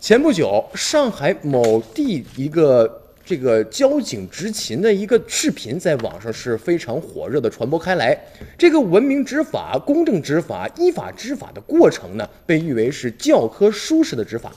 [0.00, 8.18] 前不久，上海某地一个这个交警执勤的一个视频在网上是非常火热的传播开来。
[8.56, 14.50] 这个文明执法、公正执法、依法执法的过程呢，被誉为是教科书式的执法。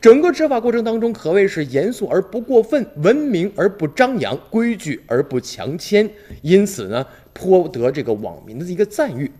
[0.00, 6.08] 整个执法过程当中，可谓是严肃而不过分，文明而不张扬，规矩而不强迁，
[6.42, 9.32] 因此呢，颇得这个网民的一个赞誉。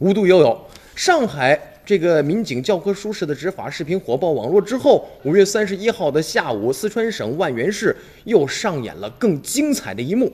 [0.00, 10.32] 无独有偶，上海这个民警教科书式的执法视频火爆网络之后，五月三十一号的下午，四川省万源市又上演了更精彩的一幕。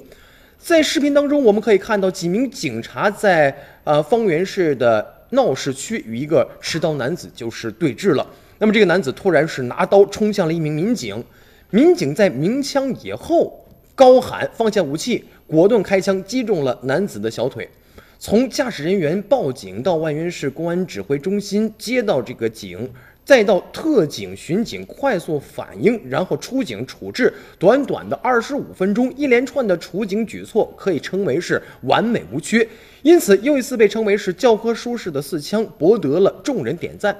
[0.58, 8.26] 在视频当中，我们可以看到几名警察在呃方圆市的闹市区与一个持刀男子就是对峙了。
[8.58, 11.24] 那么这个男子突然是拿刀冲向了一名民警，
[11.70, 17.66] 民警在鸣枪以后高喊放下武器，果断开枪击中了男子的小腿。
[18.20, 22.90] 从驾驶人员报警到万源市公安指挥中心接到这个警，
[23.24, 32.68] 再到特警、巡警快速反应，然后出警处置，短短的二十五分钟，一连串的处警举措可以称为是完美无缺，
[33.02, 37.16] 因此又一次被称为是教科书式的四枪，博得了众人点赞。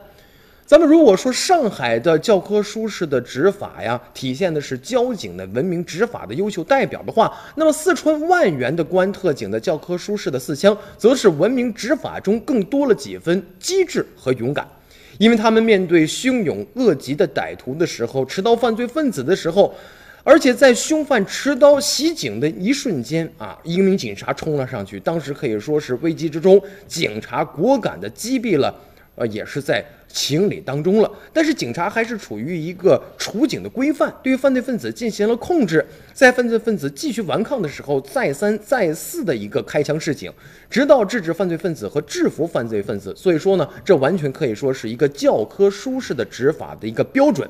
[0.69, 14.69] 咱们如果说上海的教科书式的执法呀，体现的是交警的文明执法的优秀代表的话，那么四川万源的公安特警的教科书式的四枪，则是文明执法中更多了几分机智和勇敢，
[15.16, 19.74] 因为他们面对汹涌恶极的歹徒的时候，持刀犯罪分子的时候，
[20.22, 28.74] 而且在凶犯持刀袭警的一瞬间啊，一名警察冲了上去，当时可以说是危机之中，警察果敢的击毙了。
[29.19, 40.33] 呃，也是在情理当中了，但是警察还是处于一个处警的规范，对于犯罪分子进行了控制，在犯罪分子继续顽抗的时候，再三再四的一个开枪示警，
[40.70, 43.14] 直到制止犯罪分子和制服犯罪分子。
[43.16, 47.46] 所以说呢，这完全可以说是一个教科书式的执法的一个标准。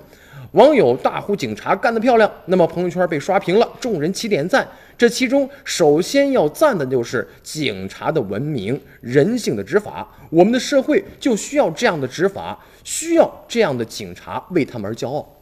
[0.52, 4.66] 网友大呼警察干得漂亮，那么朋友圈被刷屏了，众人齐点赞。
[4.96, 10.08] 这其中首先要赞的就是警察的文明、人性的执法。
[10.30, 15.37] 我们的社会就需要这样的执法，需要这样的警察为他们而骄傲。